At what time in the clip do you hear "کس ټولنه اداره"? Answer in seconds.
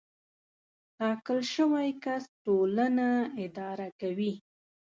2.03-3.87